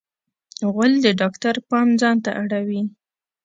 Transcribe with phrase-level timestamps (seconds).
[0.73, 2.81] غول د ډاکټر پام ځانته اړوي.